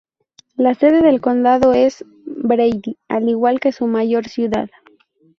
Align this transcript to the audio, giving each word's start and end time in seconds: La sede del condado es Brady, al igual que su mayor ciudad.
La 0.55 0.73
sede 0.73 1.03
del 1.03 1.21
condado 1.21 1.73
es 1.73 2.03
Brady, 2.25 2.97
al 3.07 3.29
igual 3.29 3.59
que 3.59 3.71
su 3.71 3.85
mayor 3.85 4.27
ciudad. 4.29 4.67